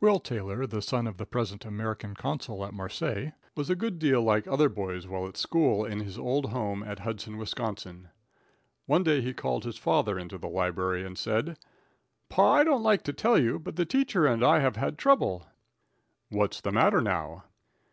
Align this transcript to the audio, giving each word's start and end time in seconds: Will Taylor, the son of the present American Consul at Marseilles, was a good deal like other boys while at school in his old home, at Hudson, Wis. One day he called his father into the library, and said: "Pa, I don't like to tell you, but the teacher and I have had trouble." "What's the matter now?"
Will 0.00 0.18
Taylor, 0.18 0.66
the 0.66 0.82
son 0.82 1.06
of 1.06 1.18
the 1.18 1.24
present 1.24 1.64
American 1.64 2.16
Consul 2.16 2.66
at 2.66 2.74
Marseilles, 2.74 3.30
was 3.54 3.70
a 3.70 3.76
good 3.76 4.00
deal 4.00 4.20
like 4.20 4.44
other 4.48 4.68
boys 4.68 5.06
while 5.06 5.28
at 5.28 5.36
school 5.36 5.84
in 5.84 6.00
his 6.00 6.18
old 6.18 6.46
home, 6.46 6.82
at 6.82 6.98
Hudson, 6.98 7.36
Wis. 7.38 7.54
One 8.86 9.04
day 9.04 9.20
he 9.20 9.32
called 9.32 9.62
his 9.62 9.78
father 9.78 10.18
into 10.18 10.36
the 10.36 10.48
library, 10.48 11.04
and 11.06 11.16
said: 11.16 11.58
"Pa, 12.28 12.54
I 12.54 12.64
don't 12.64 12.82
like 12.82 13.04
to 13.04 13.12
tell 13.12 13.38
you, 13.38 13.60
but 13.60 13.76
the 13.76 13.86
teacher 13.86 14.26
and 14.26 14.42
I 14.42 14.58
have 14.58 14.74
had 14.74 14.98
trouble." 14.98 15.46
"What's 16.28 16.60
the 16.60 16.72
matter 16.72 17.00
now?" 17.00 17.44